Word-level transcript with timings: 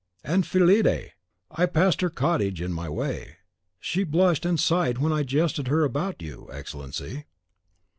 "And 0.23 0.47
Fillide! 0.47 1.11
I 1.51 1.65
passed 1.67 2.01
her 2.01 2.09
cottage 2.09 2.59
in 2.59 2.73
my 2.73 2.89
way, 2.89 3.35
she 3.79 4.03
blushed 4.03 4.47
and 4.47 4.59
sighed 4.59 4.97
when 4.97 5.13
I 5.13 5.21
jested 5.21 5.67
her 5.67 5.83
about 5.83 6.23
you, 6.23 6.49
Excellency!" 6.51 7.25